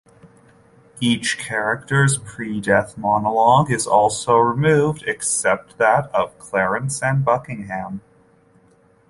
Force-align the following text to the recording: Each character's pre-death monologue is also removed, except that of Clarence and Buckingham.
Each 0.99 1.37
character's 1.37 2.17
pre-death 2.17 2.97
monologue 2.97 3.69
is 3.69 3.85
also 3.85 4.35
removed, 4.37 5.03
except 5.05 5.77
that 5.77 6.05
of 6.07 6.35
Clarence 6.39 7.03
and 7.03 7.23
Buckingham. 7.23 8.01